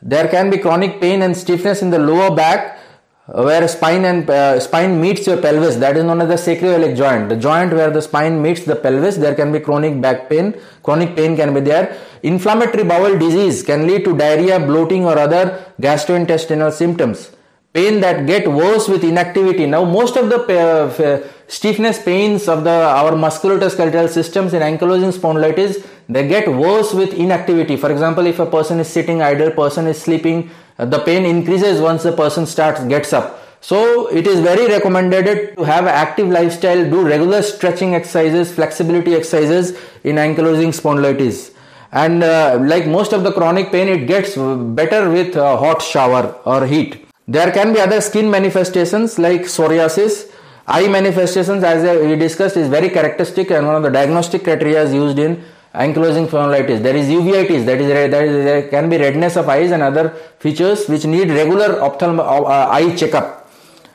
There 0.00 0.28
can 0.28 0.48
be 0.48 0.58
chronic 0.58 0.98
pain 0.98 1.20
and 1.20 1.36
stiffness 1.36 1.82
in 1.82 1.90
the 1.90 1.98
lower 1.98 2.34
back 2.34 2.78
where 3.26 3.66
spine 3.66 4.04
and 4.04 4.30
uh, 4.30 4.58
spine 4.60 5.00
meets 5.00 5.26
your 5.26 5.40
pelvis 5.40 5.76
that 5.76 5.96
is 5.96 6.04
known 6.04 6.20
as 6.22 6.28
the 6.28 6.34
sacroiliac 6.34 6.96
joint. 6.96 7.28
The 7.28 7.36
joint 7.36 7.72
where 7.72 7.90
the 7.90 8.00
spine 8.00 8.40
meets 8.40 8.64
the 8.64 8.76
pelvis 8.76 9.16
there 9.16 9.34
can 9.34 9.50
be 9.50 9.58
chronic 9.58 10.00
back 10.00 10.30
pain 10.30 10.54
chronic 10.82 11.16
pain 11.16 11.36
can 11.36 11.52
be 11.52 11.60
there. 11.60 11.98
Inflammatory 12.22 12.84
bowel 12.84 13.18
disease 13.18 13.62
can 13.64 13.86
lead 13.86 14.04
to 14.04 14.16
diarrhea 14.16 14.60
bloating 14.60 15.04
or 15.04 15.18
other 15.18 15.64
gastrointestinal 15.80 16.72
symptoms. 16.72 17.32
Pain 17.72 18.00
that 18.00 18.26
get 18.26 18.48
worse 18.48 18.88
with 18.88 19.02
inactivity. 19.02 19.66
Now 19.66 19.84
most 19.84 20.16
of 20.16 20.30
the 20.30 20.38
uh, 20.38 21.28
stiffness 21.48 22.00
pains 22.00 22.48
of 22.48 22.62
the 22.62 22.70
our 22.70 23.12
musculoskeletal 23.12 24.08
systems 24.08 24.54
in 24.54 24.62
ankylosing 24.62 25.12
spondylitis 25.12 25.84
they 26.08 26.28
get 26.28 26.46
worse 26.46 26.94
with 26.94 27.12
inactivity. 27.14 27.76
For 27.76 27.90
example 27.90 28.24
if 28.26 28.38
a 28.38 28.46
person 28.46 28.78
is 28.78 28.88
sitting 28.88 29.20
idle 29.20 29.50
person 29.50 29.88
is 29.88 30.00
sleeping 30.00 30.48
uh, 30.48 30.65
the 30.78 30.98
pain 31.00 31.24
increases 31.24 31.80
once 31.80 32.02
the 32.02 32.12
person 32.12 32.46
starts 32.46 32.82
gets 32.84 33.12
up. 33.12 33.42
So 33.60 34.08
it 34.08 34.26
is 34.26 34.40
very 34.40 34.66
recommended 34.66 35.56
to 35.56 35.64
have 35.64 35.86
active 35.86 36.28
lifestyle 36.28 36.88
do 36.88 37.04
regular 37.04 37.42
stretching 37.42 37.94
exercises 37.94 38.54
flexibility 38.54 39.14
exercises 39.14 39.76
in 40.04 40.16
ankylosing 40.16 40.72
spondylitis. 40.78 41.52
And 41.90 42.22
uh, 42.22 42.58
like 42.60 42.86
most 42.86 43.12
of 43.12 43.24
the 43.24 43.32
chronic 43.32 43.72
pain 43.72 43.88
it 43.88 44.06
gets 44.06 44.36
better 44.36 45.10
with 45.10 45.34
hot 45.34 45.80
shower 45.82 46.38
or 46.44 46.66
heat. 46.66 47.06
There 47.26 47.50
can 47.50 47.72
be 47.72 47.80
other 47.80 48.00
skin 48.00 48.30
manifestations 48.30 49.18
like 49.18 49.42
psoriasis. 49.42 50.30
Eye 50.68 50.88
manifestations 50.88 51.64
as 51.64 51.82
we 52.04 52.16
discussed 52.16 52.56
is 52.56 52.68
very 52.68 52.88
characteristic 52.90 53.50
and 53.50 53.66
one 53.66 53.76
of 53.76 53.82
the 53.82 53.90
diagnostic 53.90 54.44
criteria 54.44 54.84
used 54.92 55.18
in 55.18 55.42
ankylosing 55.84 56.26
spondylitis 56.28 56.82
there 56.86 56.96
is 56.96 57.08
uveitis 57.08 57.64
that 57.68 57.80
is 57.80 57.90
is 57.90 58.44
there 58.48 58.62
can 58.74 58.88
be 58.92 58.98
redness 59.06 59.36
of 59.36 59.48
eyes 59.48 59.70
and 59.70 59.82
other 59.82 60.04
features 60.44 60.86
which 60.88 61.04
need 61.04 61.28
regular 61.30 61.80
ophthalm 61.82 62.20
uh, 62.20 62.76
eye 62.78 62.94
checkup. 62.96 63.26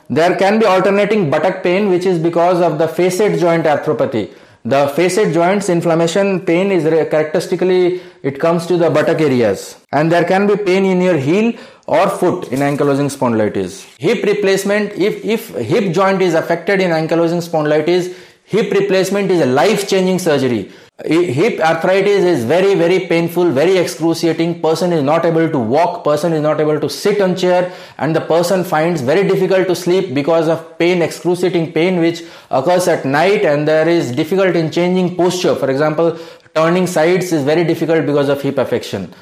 There 0.08 0.36
can 0.36 0.58
be 0.58 0.66
alternating 0.66 1.30
buttock 1.30 1.62
pain 1.62 1.88
which 1.88 2.06
is 2.06 2.18
because 2.18 2.60
of 2.60 2.78
the 2.78 2.88
facet 2.88 3.38
joint 3.40 3.64
arthropathy. 3.64 4.24
The 4.64 4.86
facet 4.96 5.34
joints 5.34 5.68
inflammation 5.68 6.40
pain 6.40 6.70
is 6.70 6.84
characteristically 6.84 8.00
it 8.22 8.38
comes 8.38 8.66
to 8.66 8.76
the 8.76 8.90
buttock 8.90 9.20
areas. 9.20 9.76
And 9.90 10.12
there 10.12 10.24
can 10.24 10.46
be 10.46 10.56
pain 10.56 10.84
in 10.84 11.00
your 11.00 11.16
heel 11.16 11.54
or 11.86 12.08
foot 12.08 12.48
in 12.52 12.60
ankylosing 12.60 13.10
spondylitis. 13.16 13.72
Hip 13.98 14.22
replacement 14.24 14.92
if 14.92 15.24
if 15.24 15.48
hip 15.72 15.92
joint 15.92 16.22
is 16.22 16.34
affected 16.34 16.80
in 16.80 16.90
ankylosing 16.90 17.42
spondylitis 17.48 18.14
hip 18.54 18.72
replacement 18.80 19.30
is 19.30 19.40
a 19.40 19.50
life 19.60 19.88
changing 19.88 20.18
surgery 20.28 20.62
hip 21.04 21.58
arthritis 21.60 22.22
is 22.22 22.44
very 22.44 22.74
very 22.74 23.06
painful 23.06 23.50
very 23.50 23.76
excruciating. 23.76 24.60
Person 24.60 24.92
is 24.92 25.02
not 25.02 25.24
able 25.24 25.48
to 25.50 25.58
walk 25.58 26.04
person 26.04 26.32
is 26.32 26.42
not 26.42 26.60
able 26.60 26.78
to 26.78 26.88
sit 26.88 27.20
on 27.20 27.34
chair 27.34 27.72
and 27.98 28.14
the 28.14 28.20
person 28.20 28.62
finds 28.62 29.00
very 29.00 29.26
difficult 29.26 29.66
to 29.68 29.74
sleep 29.74 30.14
because 30.14 30.48
of 30.48 30.78
pain 30.78 31.02
excruciating 31.02 31.72
pain 31.72 31.98
which 31.98 32.22
occurs 32.50 32.88
at 32.88 33.04
night 33.04 33.44
and 33.44 33.66
there 33.66 33.88
is 33.88 34.12
difficult 34.12 34.54
in 34.54 34.70
changing 34.70 35.16
posture. 35.16 35.54
For 35.54 35.70
example 35.70 36.18
turning 36.54 36.86
sides 36.86 37.32
is 37.32 37.42
very 37.42 37.64
difficult 37.64 38.06
because 38.06 38.28
of 38.28 38.40
hip 38.42 38.58
affection 38.58 39.12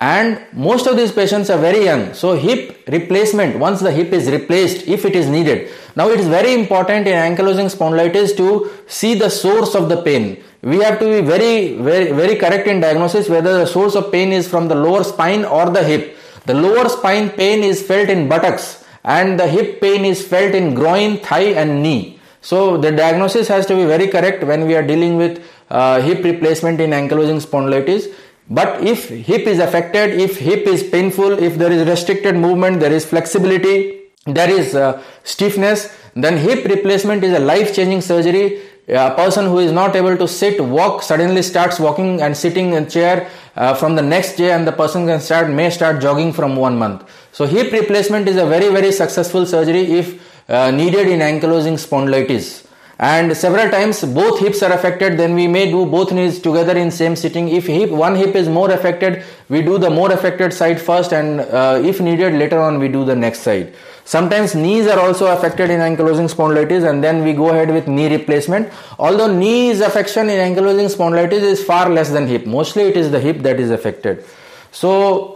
and 0.00 0.44
most 0.52 0.86
of 0.86 0.96
these 0.96 1.10
patients 1.10 1.48
are 1.48 1.58
very 1.58 1.84
young. 1.84 2.12
So 2.12 2.34
hip 2.34 2.84
replacement 2.86 3.58
once 3.58 3.80
the 3.80 3.90
hip 3.90 4.12
is 4.12 4.30
replaced 4.30 4.86
if 4.86 5.06
it 5.06 5.16
is 5.16 5.28
needed. 5.28 5.70
Now 5.96 6.10
it 6.10 6.20
is 6.20 6.28
very 6.28 6.52
important 6.52 7.06
in 7.08 7.14
ankylosing 7.14 7.74
spondylitis 7.74 8.36
to 8.36 8.70
see 8.86 9.14
the 9.14 9.30
source 9.30 9.74
of 9.74 9.88
the 9.88 10.02
pain. 10.02 10.42
We 10.62 10.78
have 10.80 10.98
to 10.98 11.06
be 11.06 11.26
very 11.26 11.78
very 11.78 12.12
very 12.12 12.36
correct 12.36 12.66
in 12.66 12.80
diagnosis 12.80 13.28
whether 13.30 13.58
the 13.58 13.66
source 13.66 13.94
of 13.94 14.12
pain 14.12 14.32
is 14.32 14.46
from 14.46 14.68
the 14.68 14.74
lower 14.74 15.02
spine 15.02 15.44
or 15.46 15.70
the 15.70 15.82
hip. 15.82 16.16
The 16.44 16.54
lower 16.54 16.88
spine 16.90 17.30
pain 17.30 17.64
is 17.64 17.82
felt 17.82 18.10
in 18.10 18.28
buttocks 18.28 18.84
and 19.02 19.40
the 19.40 19.48
hip 19.48 19.80
pain 19.80 20.04
is 20.04 20.26
felt 20.26 20.54
in 20.54 20.74
groin 20.74 21.18
thigh 21.20 21.54
and 21.62 21.82
knee. 21.82 22.20
So 22.42 22.76
the 22.76 22.92
diagnosis 22.92 23.48
has 23.48 23.64
to 23.66 23.74
be 23.74 23.86
very 23.86 24.08
correct 24.08 24.44
when 24.44 24.66
we 24.66 24.74
are 24.76 24.86
dealing 24.86 25.16
with 25.16 25.42
uh, 25.70 26.00
hip 26.00 26.22
replacement 26.22 26.80
in 26.80 26.90
ankylosing 26.90 27.40
spondylitis 27.44 28.12
but 28.48 28.84
if 28.84 29.08
hip 29.08 29.46
is 29.46 29.58
affected, 29.58 30.20
if 30.20 30.38
hip 30.38 30.66
is 30.66 30.82
painful, 30.82 31.42
if 31.42 31.56
there 31.56 31.72
is 31.72 31.86
restricted 31.86 32.36
movement, 32.36 32.80
there 32.80 32.92
is 32.92 33.04
flexibility, 33.04 34.02
there 34.24 34.50
is 34.50 34.74
uh, 34.74 35.02
stiffness, 35.24 35.96
then 36.14 36.36
hip 36.36 36.64
replacement 36.64 37.24
is 37.24 37.32
a 37.32 37.40
life 37.40 37.74
changing 37.74 38.00
surgery. 38.00 38.60
A 38.88 39.12
person 39.16 39.46
who 39.46 39.58
is 39.58 39.72
not 39.72 39.96
able 39.96 40.16
to 40.16 40.28
sit, 40.28 40.60
walk, 40.60 41.02
suddenly 41.02 41.42
starts 41.42 41.80
walking 41.80 42.22
and 42.22 42.36
sitting 42.36 42.74
in 42.74 42.88
chair 42.88 43.28
uh, 43.56 43.74
from 43.74 43.96
the 43.96 44.02
next 44.02 44.36
day 44.36 44.52
and 44.52 44.64
the 44.64 44.70
person 44.70 45.06
can 45.06 45.20
start, 45.20 45.50
may 45.50 45.70
start 45.70 46.00
jogging 46.00 46.32
from 46.32 46.54
one 46.54 46.78
month. 46.78 47.02
So 47.32 47.46
hip 47.46 47.72
replacement 47.72 48.28
is 48.28 48.36
a 48.36 48.46
very, 48.46 48.68
very 48.68 48.92
successful 48.92 49.44
surgery 49.44 49.80
if 49.80 50.48
uh, 50.48 50.70
needed 50.70 51.08
in 51.08 51.18
ankylosing 51.18 51.74
spondylitis 51.74 52.65
and 52.98 53.36
several 53.36 53.70
times 53.70 54.02
both 54.02 54.40
hips 54.40 54.62
are 54.62 54.72
affected. 54.72 55.18
Then 55.18 55.34
we 55.34 55.46
may 55.46 55.70
do 55.70 55.84
both 55.84 56.12
knees 56.12 56.38
together 56.40 56.76
in 56.76 56.90
same 56.90 57.14
sitting. 57.14 57.48
If 57.48 57.66
hip 57.66 57.90
one 57.90 58.14
hip 58.14 58.34
is 58.34 58.48
more 58.48 58.70
affected 58.70 59.22
we 59.48 59.60
do 59.60 59.76
the 59.76 59.90
more 59.90 60.10
affected 60.10 60.52
side 60.52 60.80
first. 60.80 61.12
And 61.12 61.40
uh, 61.40 61.82
if 61.84 62.00
needed 62.00 62.32
later 62.34 62.58
on 62.58 62.78
we 62.78 62.88
do 62.88 63.04
the 63.04 63.14
next 63.14 63.40
side. 63.40 63.74
Sometimes 64.04 64.54
knees 64.54 64.86
are 64.86 64.98
also 64.98 65.26
affected 65.26 65.68
in 65.68 65.80
ankylosing 65.80 66.32
spondylitis. 66.32 66.88
And 66.88 67.04
then 67.04 67.22
we 67.22 67.34
go 67.34 67.50
ahead 67.50 67.70
with 67.70 67.86
knee 67.86 68.08
replacement. 68.08 68.72
Although 68.98 69.36
knees 69.36 69.80
affection 69.80 70.30
in 70.30 70.38
ankylosing 70.38 70.88
spondylitis 70.94 71.42
is 71.42 71.62
far 71.62 71.90
less 71.90 72.10
than 72.10 72.26
hip. 72.26 72.46
Mostly 72.46 72.84
it 72.84 72.96
is 72.96 73.10
the 73.10 73.20
hip 73.20 73.40
that 73.40 73.60
is 73.60 73.70
affected. 73.70 74.24
So 74.72 75.35